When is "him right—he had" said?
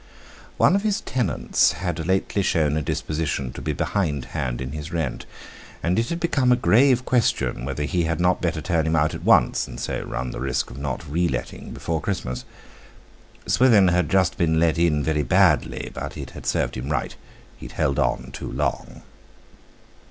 16.73-17.73